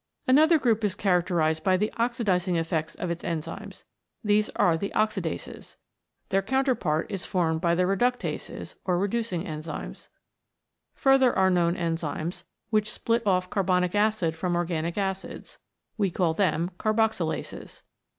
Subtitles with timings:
[0.27, 3.83] Another group is characterised by the oxidising effects of its enzymes.
[4.23, 5.75] These are the Oxidases.
[6.29, 10.07] Their counterpart is formed by the Reductases, or reducing enzymes.
[10.95, 15.59] Further are known enzymes, which split off carbonic acid from organic acids.
[15.99, 17.83] We call them Carboxylases.